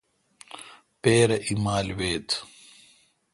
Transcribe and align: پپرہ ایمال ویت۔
پپرہ 1.01 1.37
ایمال 1.47 1.87
ویت۔ 1.97 2.29